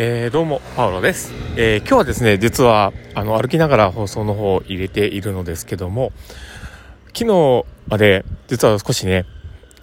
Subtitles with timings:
[0.00, 1.32] えー、どうも、パウロです。
[1.56, 6.12] えー、今日はですね、実は、あの、歩きながら放送の方を入れているのですけども、
[7.08, 9.26] 昨日まで、実は少しね、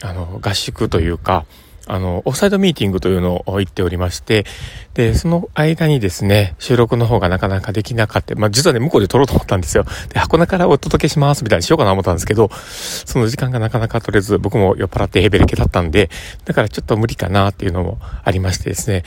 [0.01, 1.45] あの、合宿というか、
[1.85, 4.45] あの、オフサイドミーティングというのを言っておりまして、
[4.93, 8.35] で、その間にですね、収録の方がなかなかできなかった。
[8.35, 9.83] まあ、実はね、向こうで撮ろうと思ったんですよ。
[10.13, 16.09] で、箱根からお届けしますみたいにしようかなと思ったんですけど、その時間がなかなか取れず、僕も酔っ払ってヘベレケだったんで、
[16.45, 19.03] だからちょっと無理かなっていうのもありましてですね、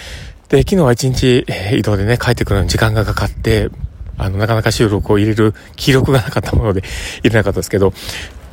[0.48, 3.68] で、昨日は一日、え移動でね、帰ってくるのに時間がかかって、
[4.16, 6.82] あの、なかなか収録を入れる記録がなかったもので
[7.22, 7.92] 入れなかったですけど、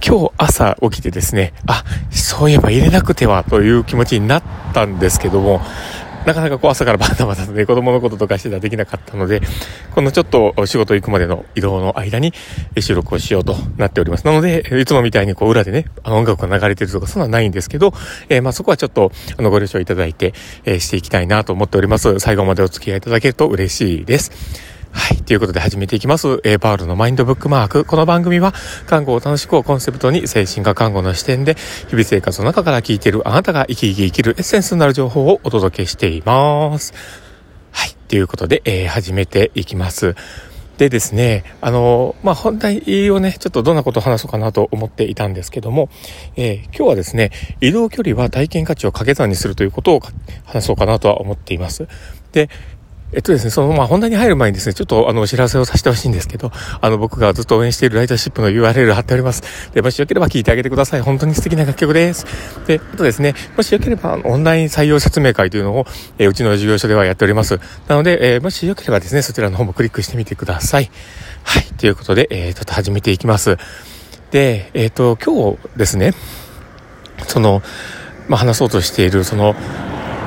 [0.05, 4.43] 今日朝起きてですね、あ、そういえば入れなくてはという気持ちになっ
[4.73, 5.61] たんですけども、
[6.25, 9.41] なかなかこう朝からバタバタでね、子供のこととかしてたらできなかったので、
[9.93, 12.33] このちょっと仕事行くまでの移動の間に
[12.79, 14.25] 収録をしようとなっております。
[14.25, 17.93] なので、いつもみたいにこう裏でね、あの音楽が流れてるとかそんなないんですけど、
[18.29, 20.33] えー、まあそこはちょっとあのご了承いただいて、
[20.63, 22.19] えー、していきたいなと思っております。
[22.19, 24.74] 最後までお付き合いいただけると嬉しいです。
[24.95, 25.17] はい。
[25.17, 26.39] ということで始めていきます。
[26.45, 27.83] えー、パールのマインドブックマーク。
[27.83, 28.53] この番組は、
[28.87, 31.55] 看護を楽しくをコンセプトに、精神科看護の視点で、
[31.89, 36.93] 日々生活の中から聞いているあなたが生き生き生きるエッセンスになる情報をお届けしています。
[37.71, 37.95] はい。
[38.07, 40.15] ということで、えー、始めていきます。
[40.77, 45.89] でですね、あの、まあ、本題をね、ちょっとどんなことを話そうかなと思っていたんですけども、
[46.37, 50.01] えー、今日はですね、移動距離は体験価値を掛け算にするということを
[50.45, 51.87] 話そうかなとは思っています。
[52.33, 52.49] で、
[53.15, 59.71] えっとですね、その、まあ、本題に入る前にですね、ちょっと、あの、お知らせをさせてほしいんですけど、あの、僕がずっと応援しているライターシップの URL 貼っております。
[59.73, 61.01] で、もしよければ聞いてあげてください。
[61.01, 62.25] 本当に素敵な楽曲です。
[62.67, 65.85] で、あとですね、もしよければ、オンライン採用説明会というのを、
[66.17, 67.57] えー、うちの事業所ではやっております。
[67.87, 70.91] なので、えー、もしよければですね、そちらの方もクリックしてみてください。
[71.43, 73.57] はい、ということで、えー、ちょっと始めていきます。
[74.31, 76.11] で、えっ、ー、と、今日ですね、
[77.29, 77.61] その、
[78.27, 79.55] まあ、話そうとしている、その、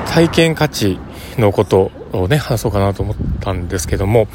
[0.07, 0.99] 体験価値
[1.37, 4.29] のことをね、話そうかなと思ったんですけども、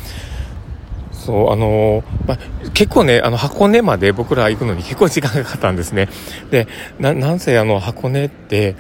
[1.12, 2.38] そう、あのまあ、
[2.72, 6.10] 結構ね、あの、箱根まで僕ら行くのに結構時間がかかったんですね。
[6.52, 6.68] で、
[7.00, 8.76] な、なんせあの、箱根って、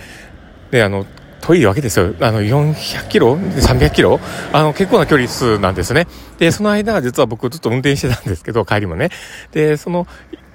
[0.71, 1.05] で、あの、
[1.41, 2.15] 遠いわけですよ。
[2.21, 4.19] あの、400キロ ?300 キロ？
[4.53, 6.07] あの、結構な距離数なんですね。
[6.37, 9.09] で、その間、実は僕ずっと運転してたんですけど、帰りもね。
[9.51, 10.07] で、その、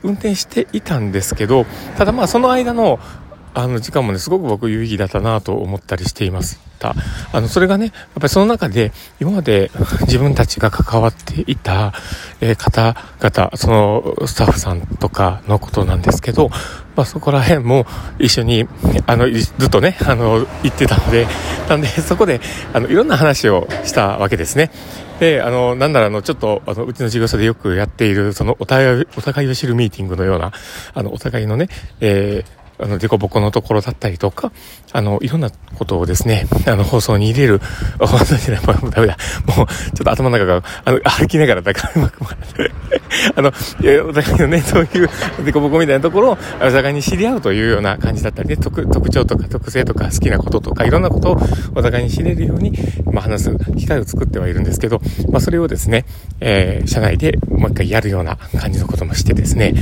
[0.03, 3.01] 運転していたんですけど、ただまあ、その間の、
[3.59, 6.69] あの、時間もね、すごく僕有意義だったなと思ったりしています。
[6.79, 6.95] た。
[7.33, 9.71] あの、それがね、やっぱりその中で、今まで
[10.07, 11.93] 自分たちが関わっていた、
[12.41, 16.51] えー、方々、そのスタッフさんとかのことなんですけど、
[16.97, 17.87] まあそこら辺も
[18.19, 18.67] 一緒に、
[19.07, 21.27] あの、ずっとね、あの、行ってたので、
[21.69, 22.41] なんでそこで、
[22.73, 24.71] あの、いろんな話をしたわけですね。
[25.21, 30.53] で、あの、なんならあの、ちょっと、あの、うちの事業所でよくやっている、その、お互い、お互いを知るミーティングのような、
[30.95, 31.69] あの、お互いのね、
[32.01, 34.53] えー、あの、デコボコのところだったりとか、
[34.93, 37.61] あの、いろんなことをですね、あの、放送に入れる、
[37.99, 39.17] 本当に、もうダメだ。
[39.47, 42.19] もう、ちょっと頭の中が、あの、歩きながらだからうまく
[43.35, 45.11] あの、いや、お互いのね、そういう
[45.45, 51.41] デコボコみたいなところを、お互いに知り合うというような感じだったりね、特、特徴とか特性とか好きなこととか、いろんなことを
[51.75, 52.73] お互いに知れるように、
[53.13, 55.01] まあ、話す機会を作ってはいるんですけど、
[55.31, 56.05] まあ、それをですね、
[56.41, 59.75] えー、社内でもう一回やるような感じのこともしてですね、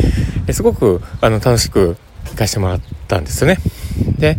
[0.52, 1.96] すごく、あの、楽しく、
[2.26, 3.58] 聞かせてもらったんですよね。
[4.18, 4.36] で、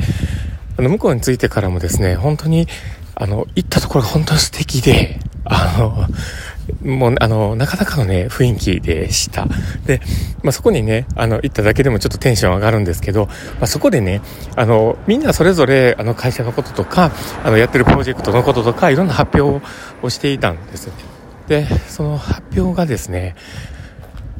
[0.78, 2.68] あの、向こうに着いてからもですね、本当に、
[3.16, 6.08] あの、行ったところが本当に素敵で、あの、
[6.84, 9.48] もう、あの、なかなかのね、雰囲気でした。
[9.86, 10.02] で、
[10.44, 14.22] まあ、そこにね、あの、行っただけでもちょっとテンション上がるんですけど、まあ、そこでね、
[14.56, 17.12] あの、みんなそれぞれ、あの、会社のこととか、
[17.44, 19.66] あの、やってるプロジェクトのこととか、いろんな発表
[20.02, 20.94] をしていたんですよ。
[21.48, 23.36] で、その発表がですね、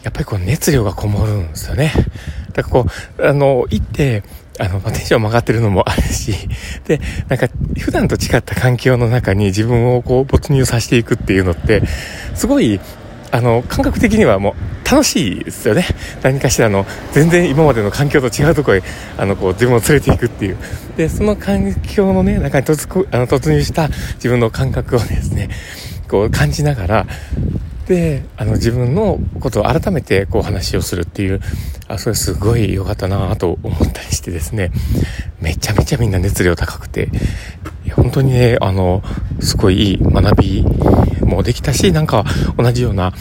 [0.04, 1.92] やっぱりこう熱量がこもるんですよね。
[2.54, 2.86] だからこ
[3.18, 4.24] う、あの、行って、
[4.60, 6.34] あの、テンション曲がってるのもあるし、
[6.86, 7.48] で、なんか、
[7.78, 11.84] 普段と違った環境の中に自分をこう、没入させていくっていうのって、
[12.34, 12.80] すごい、
[13.32, 14.56] あの、感覚的にはも
[14.86, 15.86] う楽しいですよね。
[16.24, 18.84] 何かしらの、全然今までの環境と違うところへ、
[19.18, 20.58] あの、こう、自分を連れていくっていう。
[20.96, 25.50] で、その環境のね、中に突あの突入した自分の感覚をですね、
[26.08, 27.06] こう感じながら、
[27.88, 31.40] であの自分のことを改めてこう話をするっていう
[31.88, 34.72] あそれすごい良かったなと思ったりしてですね。
[35.40, 37.10] めちゃめちゃみんな熱量高くて。
[37.96, 39.02] 本当にねあの
[39.40, 40.64] すごいいい学び
[41.22, 42.26] もできたしなんか
[42.58, 43.14] 同じような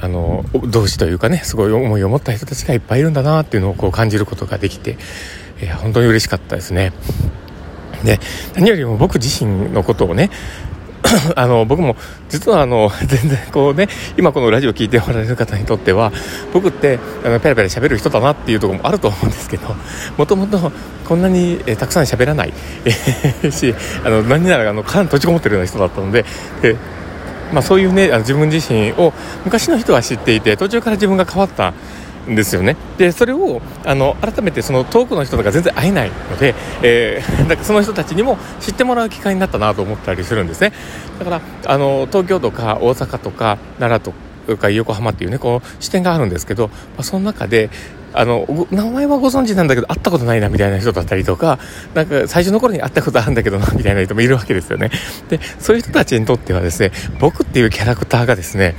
[0.00, 4.96] あの同志というかねすごい思いを持った人たちがいっぱいいるんだなっていうのをこう感じることができて、
[5.60, 6.92] え、本当に嬉しかったですね。
[8.04, 8.18] で
[8.54, 10.30] 何よりも僕自身のことをね
[11.36, 11.96] あの、僕も、
[12.28, 16.12] 実はあの、 全然こうね、今このラジオ聞いておられる方にとっては、
[16.52, 19.74] 僕って、あの、ペラペラ喋る人だなっていうところもあると思うんですけど、
[20.16, 20.72] もともと
[21.04, 22.52] こんなに、えたくさん喋らない、
[23.42, 23.74] えし、
[24.04, 26.24] あの、何なら、あの、かなり閉じこもってるような人だったので、
[26.62, 26.76] え
[27.52, 29.12] まあ、そういうね、あの自分自身を
[29.44, 31.74] 昔の人は知っていて、途中から自分が変わった
[32.30, 32.76] んですよね。
[32.98, 40.72] で、それを、あの、改めてその遠くの人とか全然会えないので、えー、 だからその人たちにも知ってもらう機会になったなと思ったりするんですね。
[41.18, 44.12] だから、あの、東京とか大阪とか奈良
[44.46, 47.70] とか横浜っていうね、こう、視点があるんですけど、まあ、その中で、
[48.12, 51.58] あの、名前はご存知なんだけど、会ったことないな、みたいな人だったりとか、
[51.94, 54.90] なんか、最初の頃に会ったことあるんだけどな、みたいな人もいるわけですよね。
[55.28, 56.90] で、そういう人たちにとってはですね、
[57.20, 58.74] 僕っていうキャラクターがですね、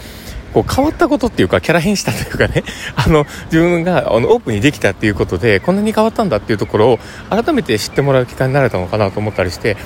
[0.53, 2.63] こう変わったことっていうか、キャラ変したというかね、
[2.95, 7.00] あの、自分があのオープンにできたっていうことで、こんなに変わったんだっていうところを、
[7.30, 9.77] 改めて知ってもらう機会になれたのかなと思ったりして、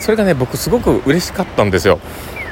[0.00, 2.00] それがね、僕すごく嬉しかったんですよ。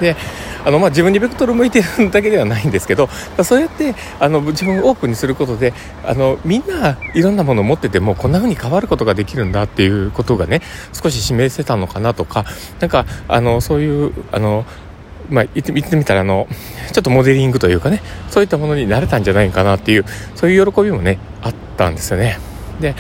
[0.01, 0.17] で、
[0.65, 3.09] あの、まあ、自分にベクトル向いてるだけではないんですけど、
[3.43, 5.75] そうやって、あの、自分をオープンにすることで、
[6.05, 10.63] あの、みんないろんなものを持ってても、こんな風に変わることができるんだっていうことがね、
[10.93, 12.47] 少し示せたのかなとか、
[12.81, 14.65] なんか、あの、そういう、あの、
[15.31, 16.47] まあ、言ってみたらあの
[16.93, 20.05] ちょっとモデリングというかねそういったものになれたんじゃないかなっていう
[20.35, 22.39] そういう喜びもねあったんですよね。
[22.81, 22.95] で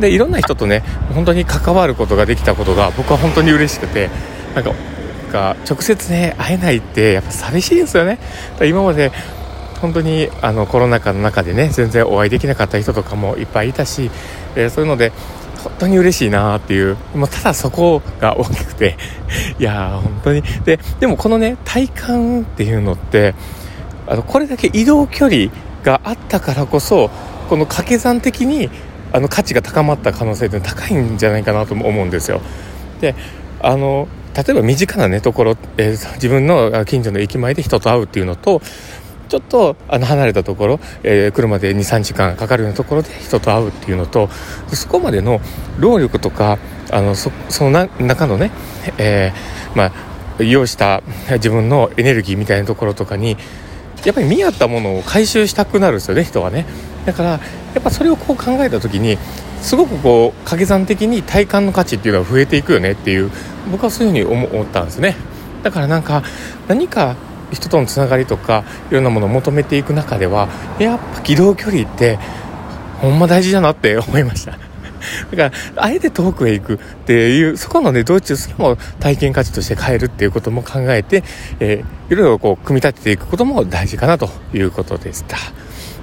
[0.00, 0.80] でいろんな人とね
[1.14, 4.08] 本当に関わることができたことが僕は本当に嬉しくて
[4.54, 4.72] なんか
[5.30, 8.18] か直接ね会えないってやっぱ寂しいんですよね。
[8.62, 9.12] 今まで
[9.80, 14.10] 本当にあのコロナ禍の中でね全然お会いできなかった人とかもいっぱいいたし、
[14.54, 15.12] えー、そういうので
[15.62, 18.96] 本当に嬉しいなっていう、もうただそこが大きくて、
[19.58, 20.42] いやー本当に。
[20.64, 23.34] で、でもこのね、体感っていうのって、
[24.06, 25.50] あの、これだけ移動距離
[25.84, 27.10] があったからこそ、
[27.48, 28.70] この掛け算的に、
[29.12, 32.40] あの、価値が高まった可能性って高いんじゃないかなと思うんですよ。
[33.00, 33.14] で、
[33.60, 38.62] あの、例えば身近なね、ところ、えー、自分の近所の駅前で人と会うっていうのと、
[39.30, 44.28] ちょっとあの離れたところ、えー、車で23時間かかるようなところで人と会うっていうのと
[44.72, 45.40] そこまでの
[45.78, 46.58] 労力とか
[46.90, 48.50] あのそその中のね、
[48.98, 49.92] えー、ま
[50.38, 53.36] あ、要した自分のエネルギーみたいなところとかに
[54.04, 56.66] やっぱり見合ったものを回収したくなるんですよね人はね。
[57.06, 57.38] だからや
[57.78, 59.16] っぱそれをこう考えた時に
[59.62, 63.30] すごくこう掛け算的に体感の価値っていうのは増えていくよねっていう
[63.70, 65.14] 僕はそういうふうに思ったんですね。
[65.62, 66.24] だからなんか
[66.66, 67.14] 何か
[67.52, 70.48] 人とのつながりとかいろんなものを求めていく中では
[70.78, 72.18] やっぱ移動距離って
[73.00, 74.70] ほんま大事だなって思いました
[75.34, 81.24] だから、あえて遠くへ行くっていう、そこのね、道中すらも体験価値として変えるっていうことも考えて、
[81.58, 85.36] えー、いろいろこう、組み立てていくことも大事かなということでした。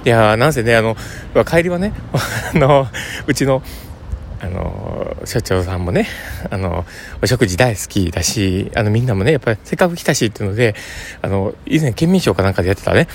[0.04, 0.96] いやー、なんせね、あの、
[1.44, 1.92] 帰りはね、
[2.54, 2.88] あの、
[3.26, 3.62] うちの、
[4.40, 6.06] あの、所長さんもね、
[6.50, 6.84] あの、
[7.22, 10.74] お食事大好きだし、あの、みんなもね、やっぱりせっかく来たしっていうので、
[11.22, 13.08] あの、以前県民賞かなんかでやってたね、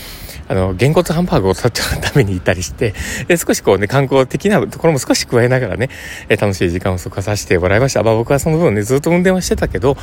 [0.48, 2.94] あの、げんこつハンバーグを取っちゃうために行ったりして、
[3.30, 5.90] え少しこうね、観光的なところも少し加えながらね、
[6.28, 8.04] え楽しい時間を過ごさせてもらいました。
[8.04, 9.96] まあ僕はその分ね、ずっと運転はしてたけど、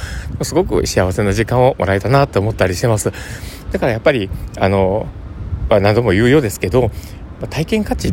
[0.42, 3.12] すごく幸せな時間をもらえたなって思ったりしてます。
[3.72, 5.06] だからやっぱり、あの、
[5.68, 6.90] まあ、何度も言うようですけど、
[7.40, 8.12] ま体験価値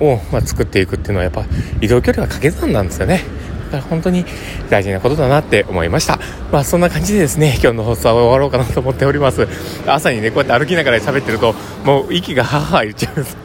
[0.00, 1.44] を、ま作っていくっていうのはやっぱ
[1.80, 3.22] 移動距離は掛け算なんですよね。
[3.70, 4.24] だから本当に
[4.70, 6.18] 大事なことだなって思いました。
[6.50, 9.46] まあそんな感じでですね、今日の放送は終わろうかなと思っております。
[9.86, 13.36] 朝にね、こうやって歩きながら喋ってると、もう息がはは言っちゃいます。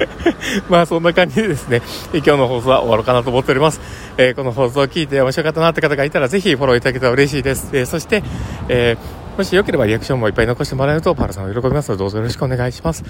[0.68, 1.82] まあそんな感じでですね、
[2.12, 3.80] 今日の放送は終わろうかなと思っております。
[4.16, 7.68] えー、この放送を聞いて面白かったなって方がいたらぜひフォローいただけたら嬉しいです。
[7.72, 8.22] えー、そして、
[8.68, 13.04] えー、もしよければリアクションもいっぱい残してもらえるとパラさんは喜びますのでどうぞよろしくお願いします。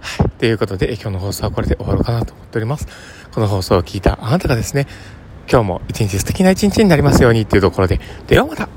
[0.00, 0.30] はい。
[0.30, 2.86] ということで、今日の放送はこれで終わろうかなと思っております。
[3.32, 4.86] この放送を聞いたあなたがですね、
[5.50, 8.68] 今日も一日素敵な一日になりますようにっていうところで、ではまた